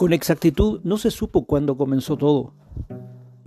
Con 0.00 0.14
exactitud 0.14 0.80
no 0.82 0.96
se 0.96 1.10
supo 1.10 1.44
cuándo 1.44 1.76
comenzó 1.76 2.16
todo, 2.16 2.54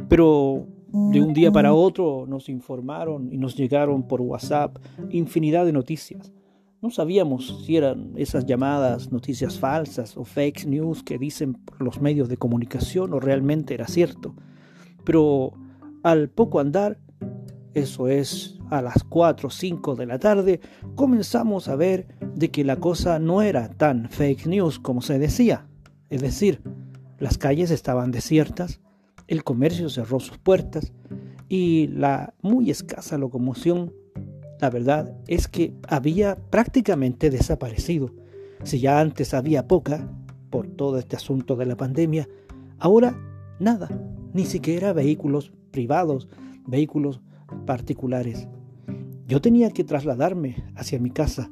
pero 0.08 0.68
de 1.12 1.20
un 1.20 1.34
día 1.34 1.52
para 1.52 1.74
otro 1.74 2.26
nos 2.28 2.48
informaron 2.48 3.34
y 3.34 3.40
nos 3.40 3.56
llegaron 3.56 4.04
por 4.04 4.22
WhatsApp 4.22 4.78
infinidad 5.10 5.66
de 5.66 5.72
noticias. 5.72 6.32
No 6.80 6.92
sabíamos 6.92 7.64
si 7.66 7.76
eran 7.76 8.12
esas 8.18 8.46
llamadas 8.46 9.12
noticias 9.12 9.58
falsas 9.58 10.16
o 10.16 10.26
fake 10.26 10.68
news 10.68 11.02
que 11.02 11.18
dicen 11.18 11.58
los 11.80 12.00
medios 12.00 12.30
de 12.30 12.38
comunicación 12.38 13.14
o 13.14 13.20
realmente 13.20 13.74
era 13.74 13.88
cierto. 13.88 14.36
Pero 15.04 15.54
al 16.04 16.30
poco 16.30 16.60
andar, 16.60 17.00
eso 17.74 18.08
es 18.10 18.60
a 18.70 18.84
las 18.84 19.04
4 19.04 19.48
o 19.48 19.50
5 19.50 19.96
de 19.96 20.06
la 20.06 20.20
tarde, 20.20 20.60
comenzamos 20.94 21.68
a 21.68 21.76
ver 21.76 22.10
de 22.36 22.52
que 22.52 22.64
la 22.64 22.76
cosa 22.76 23.18
no 23.18 23.42
era 23.42 23.70
tan 23.70 24.08
fake 24.12 24.46
news 24.46 24.78
como 24.78 25.02
se 25.02 25.18
decía. 25.18 25.66
Es 26.14 26.22
decir, 26.22 26.62
las 27.18 27.40
calles 27.40 27.72
estaban 27.72 28.12
desiertas, 28.12 28.80
el 29.28 29.44
comercio 29.44 29.90
cerró 29.90 30.20
sus 30.20 30.38
puertas 30.38 30.94
y 31.50 31.88
la 31.88 32.36
muy 32.44 32.70
escasa 32.70 33.18
locomoción 33.18 33.92
la 34.62 34.70
verdad 34.70 35.18
es 35.26 35.48
que 35.48 35.74
había 35.88 36.36
prácticamente 36.36 37.32
desaparecido. 37.32 38.12
Si 38.64 38.80
ya 38.80 39.00
antes 39.00 39.34
había 39.34 39.68
poca, 39.68 40.08
por 40.52 40.68
todo 40.68 41.00
este 41.00 41.16
asunto 41.16 41.56
de 41.56 41.66
la 41.66 41.78
pandemia, 41.78 42.30
ahora 42.78 43.18
nada, 43.60 43.90
ni 44.34 44.46
siquiera 44.46 44.94
vehículos 44.94 45.52
privados, 45.72 46.30
vehículos 46.68 47.22
particulares. 47.66 48.48
Yo 49.26 49.42
tenía 49.42 49.72
que 49.72 49.84
trasladarme 49.84 50.64
hacia 50.76 51.00
mi 51.00 51.10
casa. 51.10 51.50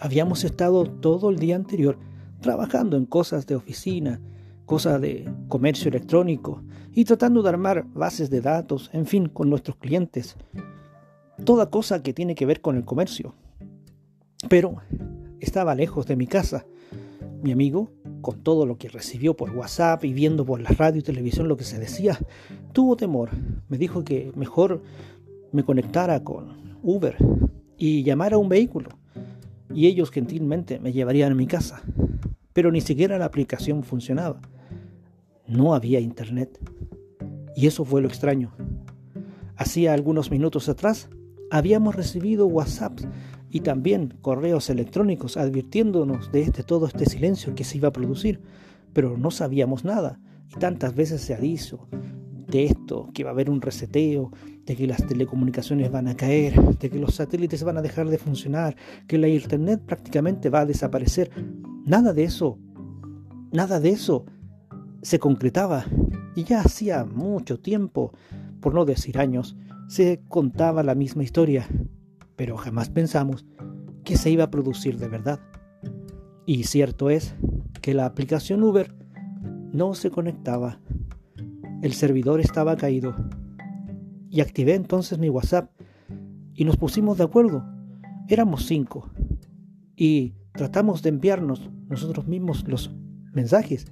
Habíamos 0.00 0.42
estado 0.42 0.84
todo 0.84 1.30
el 1.30 1.38
día 1.38 1.54
anterior 1.54 1.96
trabajando 2.42 2.98
en 2.98 3.06
cosas 3.06 3.46
de 3.46 3.56
oficina, 3.56 4.20
cosas 4.66 5.00
de 5.00 5.32
comercio 5.48 5.88
electrónico 5.88 6.62
y 6.92 7.06
tratando 7.06 7.42
de 7.42 7.48
armar 7.48 7.86
bases 7.94 8.28
de 8.28 8.42
datos, 8.42 8.90
en 8.92 9.06
fin, 9.06 9.28
con 9.30 9.48
nuestros 9.48 9.76
clientes 9.76 10.36
toda 11.44 11.70
cosa 11.70 12.02
que 12.02 12.12
tiene 12.12 12.34
que 12.34 12.46
ver 12.46 12.60
con 12.60 12.76
el 12.76 12.84
comercio. 12.84 13.34
Pero 14.48 14.76
estaba 15.40 15.74
lejos 15.74 16.06
de 16.06 16.16
mi 16.16 16.26
casa. 16.26 16.66
Mi 17.42 17.52
amigo, 17.52 17.90
con 18.20 18.42
todo 18.42 18.66
lo 18.66 18.78
que 18.78 18.88
recibió 18.88 19.34
por 19.34 19.50
WhatsApp 19.50 20.04
y 20.04 20.12
viendo 20.12 20.44
por 20.44 20.60
la 20.60 20.70
radio 20.70 21.00
y 21.00 21.02
televisión 21.02 21.48
lo 21.48 21.56
que 21.56 21.64
se 21.64 21.78
decía, 21.78 22.18
tuvo 22.72 22.96
temor. 22.96 23.30
Me 23.68 23.78
dijo 23.78 24.04
que 24.04 24.32
mejor 24.36 24.82
me 25.50 25.64
conectara 25.64 26.22
con 26.22 26.78
Uber 26.82 27.16
y 27.76 28.04
llamara 28.04 28.36
a 28.36 28.38
un 28.38 28.48
vehículo. 28.48 28.90
Y 29.74 29.86
ellos 29.86 30.10
gentilmente 30.10 30.78
me 30.80 30.92
llevarían 30.92 31.32
a 31.32 31.34
mi 31.34 31.46
casa. 31.46 31.82
Pero 32.52 32.70
ni 32.70 32.80
siquiera 32.80 33.18
la 33.18 33.24
aplicación 33.24 33.82
funcionaba. 33.82 34.40
No 35.46 35.74
había 35.74 36.00
internet. 36.00 36.58
Y 37.56 37.66
eso 37.66 37.84
fue 37.84 38.02
lo 38.02 38.08
extraño. 38.08 38.52
Hacía 39.56 39.94
algunos 39.94 40.30
minutos 40.30 40.68
atrás 40.68 41.08
habíamos 41.52 41.94
recibido 41.94 42.46
WhatsApp 42.46 42.98
y 43.50 43.60
también 43.60 44.14
correos 44.22 44.70
electrónicos 44.70 45.36
advirtiéndonos 45.36 46.32
de 46.32 46.40
este 46.40 46.62
todo 46.62 46.86
este 46.86 47.04
silencio 47.04 47.54
que 47.54 47.64
se 47.64 47.76
iba 47.76 47.88
a 47.88 47.92
producir, 47.92 48.40
pero 48.94 49.18
no 49.18 49.30
sabíamos 49.30 49.84
nada 49.84 50.18
y 50.48 50.58
tantas 50.58 50.94
veces 50.94 51.20
se 51.20 51.34
ha 51.34 51.38
dicho 51.38 51.86
de 52.52 52.66
esto, 52.66 53.08
que 53.12 53.24
va 53.24 53.30
a 53.30 53.32
haber 53.32 53.50
un 53.50 53.60
reseteo, 53.60 54.30
de 54.64 54.76
que 54.76 54.86
las 54.86 55.04
telecomunicaciones 55.06 55.90
van 55.90 56.06
a 56.06 56.14
caer, 56.16 56.54
de 56.78 56.90
que 56.90 56.98
los 56.98 57.16
satélites 57.16 57.64
van 57.64 57.78
a 57.78 57.82
dejar 57.82 58.08
de 58.08 58.18
funcionar, 58.18 58.76
que 59.08 59.18
la 59.18 59.26
internet 59.26 59.82
prácticamente 59.84 60.50
va 60.50 60.60
a 60.60 60.66
desaparecer. 60.66 61.30
Nada 61.84 62.12
de 62.12 62.24
eso, 62.24 62.58
nada 63.50 63.80
de 63.80 63.88
eso 63.88 64.26
se 65.00 65.18
concretaba 65.18 65.84
y 66.36 66.44
ya 66.44 66.60
hacía 66.60 67.04
mucho 67.04 67.58
tiempo, 67.58 68.12
por 68.60 68.74
no 68.74 68.84
decir 68.84 69.18
años, 69.18 69.56
se 69.88 70.22
contaba 70.28 70.82
la 70.82 70.94
misma 70.94 71.24
historia, 71.24 71.66
pero 72.36 72.56
jamás 72.56 72.90
pensamos 72.90 73.46
que 74.04 74.16
se 74.16 74.30
iba 74.30 74.44
a 74.44 74.50
producir 74.50 74.98
de 74.98 75.08
verdad. 75.08 75.40
Y 76.46 76.64
cierto 76.64 77.10
es 77.10 77.34
que 77.80 77.94
la 77.94 78.06
aplicación 78.06 78.62
Uber 78.62 78.94
no 79.72 79.94
se 79.94 80.10
conectaba. 80.10 80.80
El 81.82 81.94
servidor 81.94 82.40
estaba 82.40 82.76
caído. 82.76 83.14
Y 84.30 84.40
activé 84.40 84.74
entonces 84.74 85.18
mi 85.18 85.28
WhatsApp 85.28 85.70
y 86.54 86.64
nos 86.64 86.76
pusimos 86.76 87.18
de 87.18 87.24
acuerdo. 87.24 87.66
Éramos 88.28 88.66
cinco. 88.66 89.10
Y 89.96 90.34
tratamos 90.52 91.02
de 91.02 91.08
enviarnos 91.08 91.70
nosotros 91.88 92.28
mismos 92.28 92.66
los 92.68 92.94
mensajes, 93.32 93.86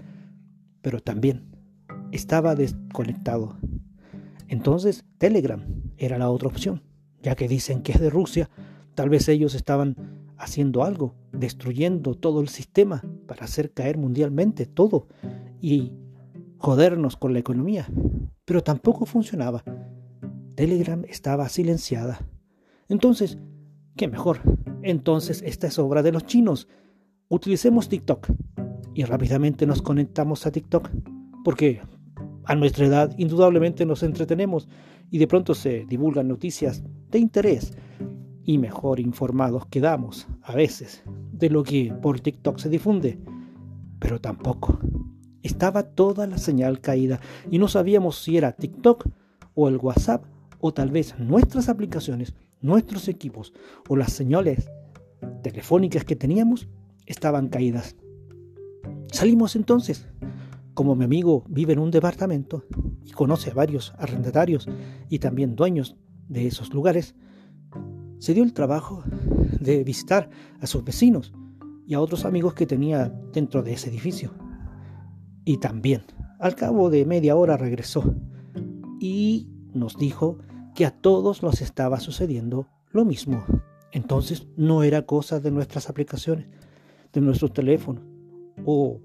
pero 0.83 1.01
también 1.01 1.51
estaba 2.13 2.55
desconectado. 2.55 3.59
Entonces 4.47 5.05
Telegram 5.19 5.61
era 5.97 6.17
la 6.17 6.31
otra 6.31 6.49
opción, 6.49 6.83
ya 7.23 7.35
que 7.35 7.49
dicen 7.49 7.83
que 7.83 7.93
es 7.93 8.01
de 8.01 8.09
Rusia, 8.09 8.51
tal 8.95 9.09
vez 9.09 9.29
ellos 9.29 9.57
estaban 9.57 9.97
haciendo 10.39 10.85
algo, 10.85 11.17
destruyendo 11.33 12.15
todo 12.15 12.41
el 12.41 12.49
sistema 12.49 13.03
para 13.27 13.45
hacer 13.45 13.73
caer 13.73 13.99
mundialmente 13.99 14.65
todo 14.65 15.09
y 15.61 15.93
jodernos 16.61 17.17
con 17.17 17.33
la 17.33 17.41
economía. 17.41 17.89
Pero 18.45 18.63
tampoco 18.63 19.07
funcionaba. 19.07 19.65
Telegram 20.55 21.03
estaba 21.09 21.49
silenciada. 21.49 22.21
Entonces, 22.89 23.39
¿qué 23.97 24.07
mejor? 24.09 24.41
Entonces 24.83 25.43
esta 25.45 25.67
es 25.67 25.79
obra 25.79 26.03
de 26.03 26.13
los 26.13 26.27
chinos. 26.27 26.69
Utilicemos 27.29 27.89
TikTok. 27.89 28.29
Y 28.95 29.05
rápidamente 29.05 29.67
nos 29.67 29.83
conectamos 29.83 30.47
a 30.47 30.53
TikTok. 30.53 30.91
Porque 31.45 31.81
a 32.45 32.55
nuestra 32.55 32.87
edad, 32.87 33.15
indudablemente 33.17 33.87
nos 33.87 34.03
entretenemos 34.03 34.69
y 35.11 35.19
de 35.19 35.27
pronto 35.27 35.55
se 35.55 35.87
divulgan 35.87 36.29
noticias 36.29 36.83
de 37.11 37.19
interés 37.19 37.73
y 38.45 38.59
mejor 38.59 39.01
informados 39.01 39.67
quedamos 39.67 40.29
a 40.43 40.55
veces 40.55 41.03
de 41.33 41.51
lo 41.51 41.63
que 41.63 41.95
por 42.03 42.21
TikTok 42.21 42.59
se 42.59 42.69
difunde. 42.69 43.19
Pero 43.99 44.21
tampoco. 44.21 44.79
Estaba 45.43 45.83
toda 45.83 46.27
la 46.27 46.39
señal 46.39 46.81
caída 46.81 47.21
y 47.51 47.59
no 47.59 47.69
sabíamos 47.69 48.23
si 48.23 48.37
era 48.37 48.53
TikTok 48.53 49.09
o 49.55 49.69
el 49.69 49.77
WhatsApp 49.77 50.25
o 50.61 50.73
tal 50.73 50.91
vez 50.91 51.19
nuestras 51.19 51.69
aplicaciones, 51.69 52.35
nuestros 52.61 53.09
equipos 53.09 53.53
o 53.89 53.97
las 53.97 54.13
señales 54.13 54.71
telefónicas 55.43 56.05
que 56.05 56.17
teníamos 56.17 56.69
estaban 57.07 57.49
caídas. 57.49 57.97
Salimos 59.13 59.57
entonces 59.57 60.07
como 60.75 60.95
mi 60.95 61.05
amigo 61.05 61.45
vive 61.49 61.73
en 61.73 61.79
un 61.79 61.91
departamento 61.91 62.65
y 63.05 63.11
conoce 63.11 63.51
a 63.51 63.55
varios 63.55 63.93
arrendatarios 63.99 64.67
y 65.09 65.19
también 65.19 65.57
dueños 65.57 65.97
de 66.29 66.47
esos 66.47 66.73
lugares, 66.73 67.15
se 68.19 68.35
dio 68.35 68.45
el 68.45 68.53
trabajo 68.53 69.03
de 69.61 69.85
visitar 69.85 70.31
a 70.61 70.67
sus 70.67 70.85
vecinos 70.85 71.33
y 71.87 71.95
a 71.95 72.01
otros 72.01 72.25
amigos 72.25 72.55
que 72.55 72.67
tenía 72.67 73.13
dentro 73.33 73.63
de 73.63 73.73
ese 73.73 73.91
edificio. 73.91 74.33
Y 75.51 75.57
también, 75.57 76.03
al 76.39 76.55
cabo 76.55 76.91
de 76.91 77.05
media 77.05 77.35
hora 77.35 77.57
regresó 77.57 78.15
y 79.01 79.49
nos 79.75 79.97
dijo 79.97 80.39
que 80.77 80.87
a 80.87 80.93
todos 80.93 81.43
nos 81.43 81.61
estaba 81.61 81.99
sucediendo 81.99 82.69
lo 82.93 83.05
mismo. 83.05 83.45
Entonces 83.91 84.47
no 84.57 84.85
era 84.85 85.07
cosa 85.07 85.41
de 85.41 85.51
nuestras 85.51 85.91
aplicaciones, 85.91 86.47
de 87.13 87.21
nuestros 87.21 87.53
teléfonos 87.53 88.05
o 88.65 89.01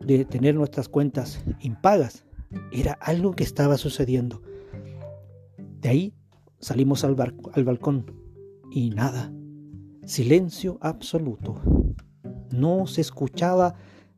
de 0.00 0.24
tener 0.24 0.54
nuestras 0.54 0.88
cuentas 0.88 1.44
impagas. 1.60 2.24
Era 2.72 2.94
algo 2.94 3.32
que 3.32 3.44
estaba 3.44 3.76
sucediendo. 3.76 4.40
De 5.82 5.90
ahí 5.90 6.14
salimos 6.60 7.04
al, 7.04 7.14
al 7.52 7.64
balcón 7.64 8.10
y 8.70 8.88
nada. 8.88 9.30
Silencio 10.06 10.78
absoluto. 10.80 11.60
No 12.50 12.86
se 12.86 13.02
escuchaba 13.02 13.74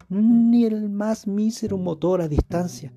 ni 0.09 0.65
el 0.65 0.89
más 0.89 1.27
mísero 1.27 1.79
motor 1.79 2.21
a 2.21 2.29
distancia. 2.29 2.93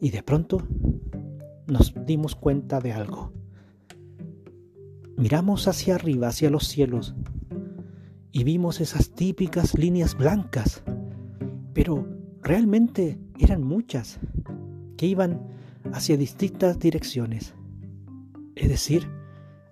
Y 0.00 0.10
de 0.10 0.22
pronto 0.22 0.62
nos 1.66 1.94
dimos 2.06 2.34
cuenta 2.34 2.80
de 2.80 2.92
algo. 2.92 3.32
Miramos 5.16 5.66
hacia 5.66 5.96
arriba, 5.96 6.28
hacia 6.28 6.50
los 6.50 6.68
cielos, 6.68 7.14
y 8.30 8.44
vimos 8.44 8.80
esas 8.80 9.10
típicas 9.10 9.76
líneas 9.76 10.16
blancas, 10.16 10.82
pero 11.72 12.06
realmente 12.42 13.18
eran 13.38 13.64
muchas, 13.64 14.20
que 14.96 15.06
iban 15.06 15.40
hacia 15.92 16.16
distintas 16.16 16.78
direcciones. 16.78 17.54
Es 18.54 18.68
decir, 18.68 19.08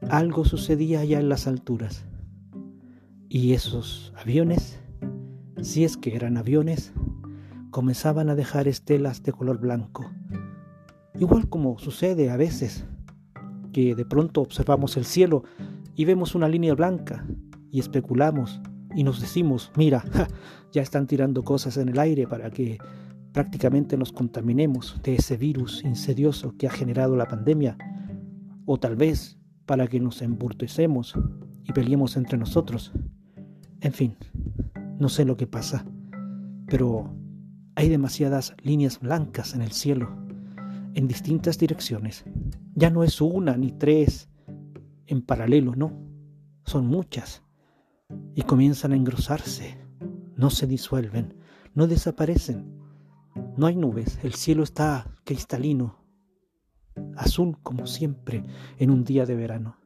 algo 0.09 0.44
sucedía 0.44 1.00
allá 1.00 1.21
en 1.21 1.29
las 1.29 1.47
alturas. 1.47 2.05
Y 3.29 3.53
esos 3.53 4.12
aviones, 4.17 4.81
si 5.66 5.84
es 5.84 5.96
que 5.96 6.14
eran 6.14 6.36
aviones, 6.36 6.92
comenzaban 7.70 8.30
a 8.30 8.36
dejar 8.36 8.68
estelas 8.68 9.24
de 9.24 9.32
color 9.32 9.58
blanco. 9.58 10.08
Igual 11.18 11.48
como 11.48 11.76
sucede 11.80 12.30
a 12.30 12.36
veces, 12.36 12.86
que 13.72 13.96
de 13.96 14.04
pronto 14.04 14.42
observamos 14.42 14.96
el 14.96 15.04
cielo 15.04 15.42
y 15.96 16.04
vemos 16.04 16.36
una 16.36 16.48
línea 16.48 16.72
blanca 16.74 17.26
y 17.72 17.80
especulamos 17.80 18.60
y 18.94 19.02
nos 19.02 19.20
decimos, 19.20 19.72
mira, 19.76 20.04
ya 20.72 20.82
están 20.82 21.08
tirando 21.08 21.42
cosas 21.42 21.76
en 21.78 21.88
el 21.88 21.98
aire 21.98 22.28
para 22.28 22.50
que 22.50 22.78
prácticamente 23.32 23.96
nos 23.96 24.12
contaminemos 24.12 25.00
de 25.02 25.16
ese 25.16 25.36
virus 25.36 25.82
insidioso 25.84 26.54
que 26.56 26.68
ha 26.68 26.70
generado 26.70 27.16
la 27.16 27.26
pandemia, 27.26 27.76
o 28.66 28.78
tal 28.78 28.94
vez 28.94 29.36
para 29.66 29.88
que 29.88 29.98
nos 29.98 30.22
emburtecemos 30.22 31.14
y 31.64 31.72
peleemos 31.72 32.16
entre 32.16 32.38
nosotros. 32.38 32.92
En 33.80 33.92
fin, 33.92 34.16
no 34.98 35.08
sé 35.08 35.25
lo 35.25 35.37
que 35.37 35.46
pasa, 35.46 35.84
pero 36.66 37.14
hay 37.75 37.88
demasiadas 37.88 38.54
líneas 38.62 39.00
blancas 39.00 39.54
en 39.54 39.62
el 39.62 39.72
cielo, 39.72 40.16
en 40.94 41.06
distintas 41.06 41.58
direcciones. 41.58 42.25
Ya 42.75 42.90
no 42.90 43.04
es 43.04 43.20
una 43.20 43.56
ni 43.56 43.72
tres 43.72 44.28
en 45.06 45.22
paralelo, 45.22 45.75
no, 45.76 45.93
son 46.64 46.87
muchas 46.87 47.43
y 48.34 48.43
comienzan 48.43 48.93
a 48.93 48.96
engrosarse, 48.96 49.78
no 50.37 50.50
se 50.50 50.66
disuelven, 50.66 51.34
no 51.75 51.87
desaparecen. 51.87 52.75
No 53.56 53.66
hay 53.66 53.76
nubes, 53.76 54.19
el 54.22 54.34
cielo 54.34 54.62
está 54.62 55.06
cristalino, 55.25 55.99
azul 57.16 57.58
como 57.62 57.87
siempre 57.87 58.42
en 58.78 58.90
un 58.90 59.04
día 59.04 59.26
de 59.26 59.34
verano. 59.34 59.76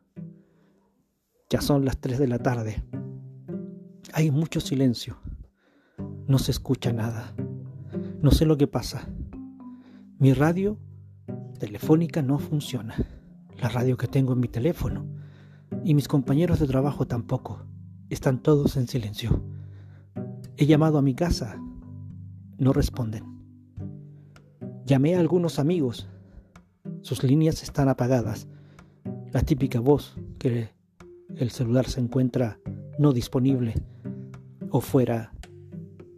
Ya 1.48 1.60
son 1.60 1.84
las 1.84 1.98
tres 1.98 2.18
de 2.20 2.28
la 2.28 2.38
tarde. 2.38 2.84
Hay 4.12 4.30
mucho 4.32 4.60
silencio. 4.60 5.18
No 6.26 6.38
se 6.38 6.50
escucha 6.50 6.92
nada. 6.92 7.34
No 8.20 8.32
sé 8.32 8.44
lo 8.44 8.56
que 8.56 8.66
pasa. 8.66 9.08
Mi 10.18 10.32
radio 10.32 10.78
telefónica 11.58 12.20
no 12.20 12.38
funciona. 12.38 12.96
La 13.60 13.68
radio 13.68 13.96
que 13.96 14.08
tengo 14.08 14.32
en 14.32 14.40
mi 14.40 14.48
teléfono. 14.48 15.06
Y 15.84 15.94
mis 15.94 16.08
compañeros 16.08 16.58
de 16.58 16.66
trabajo 16.66 17.06
tampoco. 17.06 17.64
Están 18.08 18.42
todos 18.42 18.76
en 18.76 18.88
silencio. 18.88 19.44
He 20.56 20.66
llamado 20.66 20.98
a 20.98 21.02
mi 21.02 21.14
casa. 21.14 21.60
No 22.58 22.72
responden. 22.72 23.24
Llamé 24.86 25.14
a 25.14 25.20
algunos 25.20 25.60
amigos. 25.60 26.08
Sus 27.02 27.22
líneas 27.22 27.62
están 27.62 27.88
apagadas. 27.88 28.48
La 29.32 29.42
típica 29.42 29.78
voz 29.78 30.16
que 30.38 30.70
el 31.36 31.50
celular 31.50 31.86
se 31.88 32.00
encuentra 32.00 32.58
no 32.98 33.12
disponible 33.12 33.74
o 34.70 34.80
fuera 34.80 35.32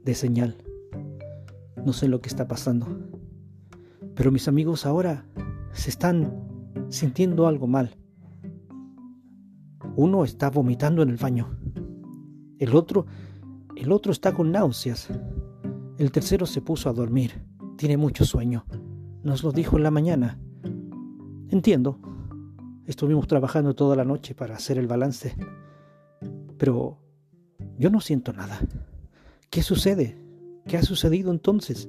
de 0.05 0.15
señal. 0.15 0.57
No 1.85 1.93
sé 1.93 2.09
lo 2.09 2.21
que 2.21 2.29
está 2.29 2.47
pasando. 2.47 2.87
Pero 4.15 4.31
mis 4.31 4.49
amigos 4.49 4.87
ahora 4.87 5.25
se 5.73 5.91
están 5.91 6.33
sintiendo 6.89 7.47
algo 7.47 7.67
mal. 7.67 7.97
Uno 9.97 10.25
está 10.25 10.51
vomitando 10.51 11.03
en 11.03 11.11
el 11.11 11.17
baño. 11.17 11.49
El 12.59 12.75
otro, 12.77 13.07
el 13.77 13.91
otro 13.91 14.13
está 14.13 14.33
con 14.33 14.53
náuseas. 14.53 15.09
El 15.99 16.13
tercero 16.13 16.47
se 16.47 16.61
puso 16.61 16.89
a 16.89 16.93
dormir. 16.93 17.45
Tiene 17.77 17.97
mucho 17.97 18.25
sueño. 18.25 18.65
Nos 19.23 19.43
lo 19.43 19.53
dijo 19.53 19.77
en 19.77 19.83
la 19.83 19.91
mañana. 19.91 20.39
Entiendo. 21.49 21.99
Estuvimos 22.87 23.27
trabajando 23.27 23.75
toda 23.75 23.97
la 23.97 24.05
noche 24.05 24.35
para 24.35 24.57
hacer 24.57 24.79
el 24.79 24.87
balance. 24.87 25.37
Pero 26.59 26.99
yo 27.83 27.91
no 27.91 28.01
siento 28.01 28.33
nada. 28.33 28.61
¿Qué 29.51 29.61
sucede? 29.61 30.17
¿Qué 30.69 30.77
ha 30.77 30.83
sucedido 30.85 31.33
entonces? 31.33 31.89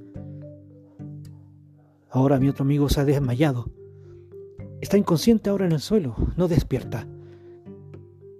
Ahora 2.10 2.40
mi 2.40 2.50
otro 2.50 2.63
amigo 2.63 2.90
se 2.90 3.00
ha 3.00 3.06
desmayado. 3.06 3.72
Está 4.81 4.98
inconsciente 4.98 5.51
ahora 5.51 5.68
en 5.68 5.72
el 5.72 5.80
suelo, 5.80 6.16
no 6.36 6.48
despierta. 6.48 7.07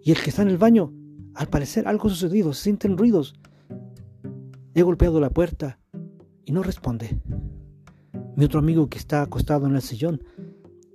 Y 0.02 0.10
el 0.10 0.20
que 0.20 0.32
está 0.32 0.42
en 0.42 0.48
el 0.48 0.58
baño 0.58 0.94
al 1.36 1.46
parecer 1.46 1.88
algo 1.88 2.08
ha 2.08 2.10
sucedido, 2.10 2.54
se 2.54 2.64
sienten 2.64 2.98
ruidos. 2.98 3.36
He 4.74 4.82
golpeado 4.82 5.20
la 5.20 5.30
puerta 5.30 5.78
y 6.46 6.54
no 6.54 6.64
responde. 6.64 7.22
Mi 8.36 8.46
otro 8.46 8.62
amigo 8.62 8.90
que 8.90 8.98
está 8.98 9.22
acostado 9.22 9.68
en 9.68 9.76
el 9.76 9.84
sillón, 9.84 10.24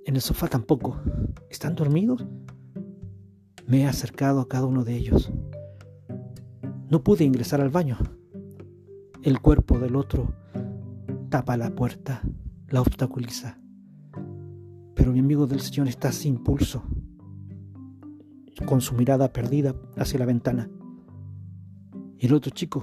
en 0.05 0.15
el 0.15 0.21
sofá 0.21 0.49
tampoco. 0.49 0.99
¿Están 1.49 1.75
dormidos? 1.75 2.25
Me 3.65 3.83
he 3.83 3.85
acercado 3.85 4.41
a 4.41 4.49
cada 4.49 4.65
uno 4.65 4.83
de 4.83 4.97
ellos. 4.97 5.31
No 6.89 7.03
pude 7.03 7.23
ingresar 7.23 7.61
al 7.61 7.69
baño. 7.69 7.97
El 9.21 9.39
cuerpo 9.41 9.77
del 9.77 9.95
otro 9.95 10.33
tapa 11.29 11.55
la 11.55 11.69
puerta, 11.75 12.23
la 12.69 12.81
obstaculiza. 12.81 13.59
Pero 14.95 15.11
mi 15.11 15.19
amigo 15.19 15.45
del 15.45 15.59
sillón 15.59 15.87
está 15.87 16.11
sin 16.11 16.43
pulso 16.43 16.83
con 18.65 18.81
su 18.81 18.95
mirada 18.95 19.31
perdida 19.31 19.75
hacia 19.97 20.19
la 20.19 20.25
ventana. 20.25 20.69
Y 22.17 22.25
el 22.25 22.33
otro 22.33 22.51
chico, 22.51 22.81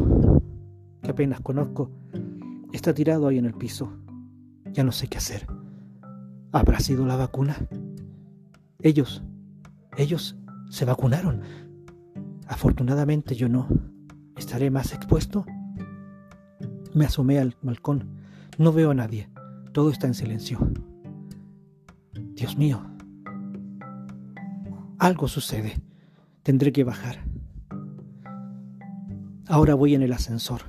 que 1.02 1.10
apenas 1.10 1.40
conozco, 1.40 1.90
está 2.72 2.94
tirado 2.94 3.28
ahí 3.28 3.38
en 3.38 3.44
el 3.46 3.54
piso. 3.54 3.92
Ya 4.72 4.84
no 4.84 4.92
sé 4.92 5.08
qué 5.08 5.18
hacer. 5.18 5.46
¿Habrá 6.52 6.80
sido 6.80 7.04
la 7.06 7.16
vacuna? 7.16 7.56
Ellos, 8.80 9.22
ellos 9.96 10.38
se 10.70 10.84
vacunaron. 10.84 11.42
Afortunadamente 12.46 13.34
yo 13.34 13.48
no. 13.48 13.66
¿Estaré 14.36 14.70
más 14.70 14.92
expuesto? 14.92 15.44
Me 16.94 17.04
asomé 17.06 17.38
al 17.38 17.56
balcón. 17.62 18.20
No 18.58 18.72
veo 18.72 18.90
a 18.90 18.94
nadie. 18.94 19.28
Todo 19.72 19.90
está 19.90 20.06
en 20.06 20.14
silencio. 20.14 20.58
Dios 22.34 22.56
mío, 22.56 22.80
algo 24.98 25.28
sucede. 25.28 25.74
Tendré 26.42 26.72
que 26.72 26.84
bajar. 26.84 27.22
Ahora 29.46 29.74
voy 29.74 29.94
en 29.94 30.02
el 30.02 30.12
ascensor. 30.12 30.62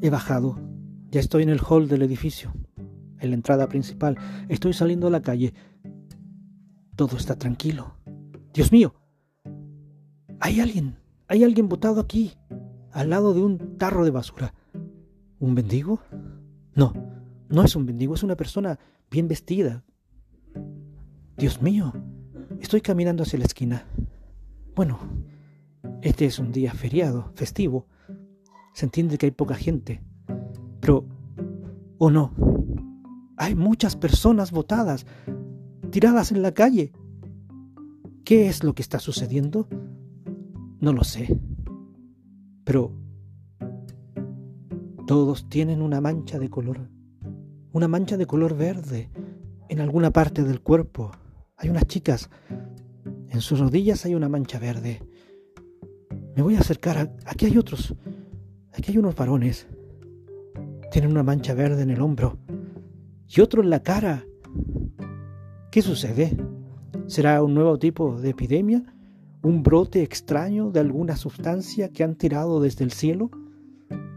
He 0.00 0.10
bajado. 0.10 0.60
Ya 1.10 1.20
estoy 1.20 1.42
en 1.42 1.48
el 1.48 1.60
hall 1.60 1.88
del 1.88 2.02
edificio, 2.02 2.52
en 3.18 3.30
la 3.30 3.34
entrada 3.34 3.68
principal. 3.68 4.16
Estoy 4.48 4.74
saliendo 4.74 5.08
a 5.08 5.10
la 5.10 5.22
calle. 5.22 5.54
Todo 6.94 7.16
está 7.16 7.36
tranquilo. 7.36 7.96
Dios 8.52 8.70
mío. 8.70 8.94
Hay 10.40 10.60
alguien. 10.60 10.96
Hay 11.28 11.44
alguien 11.44 11.68
botado 11.68 12.00
aquí, 12.00 12.32
al 12.90 13.10
lado 13.10 13.34
de 13.34 13.42
un 13.42 13.76
tarro 13.76 14.04
de 14.04 14.10
basura. 14.10 14.54
¿Un 15.38 15.54
mendigo? 15.54 16.00
No, 16.74 16.92
no 17.48 17.62
es 17.62 17.76
un 17.76 17.84
mendigo, 17.84 18.14
es 18.14 18.22
una 18.22 18.36
persona 18.36 18.78
bien 19.10 19.28
vestida, 19.28 19.84
Dios 21.38 21.62
mío, 21.62 21.92
estoy 22.60 22.80
caminando 22.80 23.22
hacia 23.22 23.38
la 23.38 23.44
esquina. 23.44 23.86
Bueno, 24.74 24.98
este 26.02 26.26
es 26.26 26.40
un 26.40 26.50
día 26.50 26.72
feriado, 26.72 27.30
festivo. 27.36 27.86
Se 28.74 28.86
entiende 28.86 29.18
que 29.18 29.26
hay 29.26 29.30
poca 29.30 29.54
gente. 29.54 30.02
Pero, 30.80 31.06
¿o 31.96 32.10
no? 32.10 32.32
Hay 33.36 33.54
muchas 33.54 33.94
personas 33.94 34.50
botadas, 34.50 35.06
tiradas 35.92 36.32
en 36.32 36.42
la 36.42 36.52
calle. 36.52 36.92
¿Qué 38.24 38.48
es 38.48 38.64
lo 38.64 38.74
que 38.74 38.82
está 38.82 38.98
sucediendo? 38.98 39.68
No 40.80 40.92
lo 40.92 41.02
sé. 41.02 41.36
Pero 42.64 42.92
todos 45.06 45.48
tienen 45.48 45.82
una 45.82 46.00
mancha 46.00 46.38
de 46.38 46.50
color, 46.50 46.88
una 47.72 47.88
mancha 47.88 48.16
de 48.16 48.26
color 48.26 48.56
verde 48.56 49.10
en 49.68 49.80
alguna 49.80 50.10
parte 50.12 50.44
del 50.44 50.60
cuerpo. 50.60 51.10
Hay 51.56 51.68
unas 51.70 51.86
chicas. 51.86 52.30
En 53.28 53.40
sus 53.40 53.58
rodillas 53.58 54.04
hay 54.04 54.14
una 54.14 54.28
mancha 54.28 54.58
verde. 54.58 55.02
Me 56.36 56.42
voy 56.42 56.54
a 56.54 56.60
acercar. 56.60 57.16
aquí 57.26 57.46
hay 57.46 57.58
otros. 57.58 57.94
Aquí 58.72 58.92
hay 58.92 58.98
unos 58.98 59.16
varones. 59.16 59.66
Tienen 60.92 61.10
una 61.10 61.22
mancha 61.22 61.54
verde 61.54 61.82
en 61.82 61.90
el 61.90 62.00
hombro. 62.00 62.38
Y 63.28 63.40
otro 63.40 63.62
en 63.62 63.70
la 63.70 63.82
cara. 63.82 64.24
¿Qué 65.70 65.82
sucede? 65.82 66.36
¿Será 67.06 67.42
un 67.42 67.54
nuevo 67.54 67.78
tipo 67.78 68.20
de 68.20 68.30
epidemia? 68.30 68.97
¿Un 69.42 69.62
brote 69.62 70.02
extraño 70.02 70.70
de 70.70 70.80
alguna 70.80 71.16
sustancia 71.16 71.90
que 71.90 72.02
han 72.02 72.16
tirado 72.16 72.60
desde 72.60 72.84
el 72.84 72.90
cielo? 72.90 73.30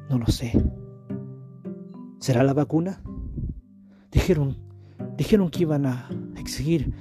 No 0.09 0.17
lo 0.17 0.27
sé. 0.27 0.51
¿Será 2.19 2.43
la 2.43 2.53
vacuna? 2.53 3.01
Dijeron, 4.11 4.57
dijeron 5.17 5.49
que 5.49 5.61
iban 5.61 5.85
a 5.85 6.09
exigir 6.37 6.93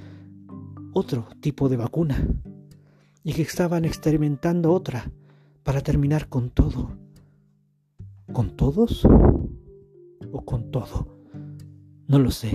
otro 0.93 1.27
tipo 1.39 1.67
de 1.67 1.77
vacuna 1.77 2.27
y 3.23 3.33
que 3.33 3.41
estaban 3.41 3.85
experimentando 3.85 4.71
otra 4.71 5.11
para 5.63 5.81
terminar 5.81 6.27
con 6.29 6.51
todo. 6.51 6.91
¿Con 8.31 8.55
todos? 8.55 9.03
¿O 10.31 10.45
con 10.45 10.71
todo? 10.71 11.07
No 12.07 12.19
lo 12.19 12.31
sé. 12.31 12.51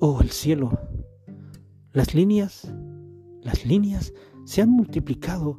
Oh, 0.00 0.20
el 0.20 0.30
cielo. 0.30 0.70
Las 1.92 2.14
líneas, 2.14 2.72
las 3.42 3.64
líneas 3.64 4.12
se 4.44 4.62
han 4.62 4.70
multiplicado. 4.70 5.58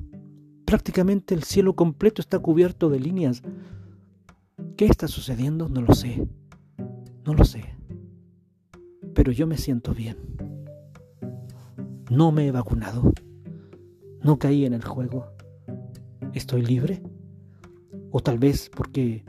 Prácticamente 0.66 1.34
el 1.34 1.44
cielo 1.44 1.76
completo 1.76 2.22
está 2.22 2.40
cubierto 2.40 2.90
de 2.90 3.00
líneas. 3.00 3.42
¿Qué 4.78 4.86
está 4.86 5.08
sucediendo? 5.08 5.70
No 5.70 5.82
lo 5.82 5.94
sé. 5.94 6.28
No 7.26 7.34
lo 7.34 7.46
sé. 7.46 7.64
Pero 9.14 9.32
yo 9.32 9.48
me 9.48 9.58
siento 9.58 9.94
bien. 9.94 10.18
No 12.10 12.32
me 12.32 12.48
he 12.48 12.52
vacunado. 12.52 13.12
No 14.24 14.38
caí 14.38 14.66
en 14.66 14.74
el 14.74 14.84
juego. 14.84 15.28
¿Estoy 16.34 16.62
libre? 16.62 17.02
O 18.12 18.20
tal 18.20 18.40
vez 18.40 18.70
porque 18.76 19.24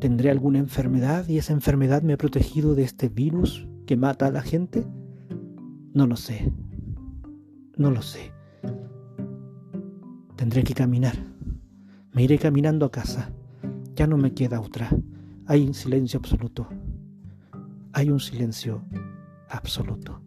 tendré 0.00 0.30
alguna 0.30 0.58
enfermedad 0.58 1.28
y 1.28 1.38
esa 1.38 1.52
enfermedad 1.52 2.02
me 2.02 2.12
ha 2.12 2.18
protegido 2.18 2.74
de 2.74 2.82
este 2.82 3.08
virus 3.08 3.66
que 3.86 3.96
mata 3.96 4.26
a 4.26 4.30
la 4.30 4.42
gente. 4.42 4.86
No 5.92 6.06
lo 6.06 6.16
sé. 6.16 6.52
No 7.76 7.90
lo 7.90 8.02
sé. 8.02 8.32
Tendré 10.36 10.62
que 10.62 10.74
caminar. 10.74 11.16
Me 12.12 12.22
iré 12.22 12.38
caminando 12.38 12.86
a 12.86 12.90
casa. 12.90 13.30
Ya 13.94 14.06
no 14.06 14.16
me 14.16 14.32
queda 14.32 14.60
otra. 14.60 14.88
Hay 15.46 15.66
un 15.66 15.74
silencio 15.74 16.18
absoluto. 16.18 16.68
Hay 17.92 18.10
un 18.10 18.20
silencio 18.20 18.84
absoluto. 19.48 20.23